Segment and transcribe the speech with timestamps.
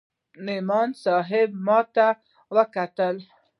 [0.45, 2.07] نعماني صاحب ما ته
[2.55, 3.15] وکتل.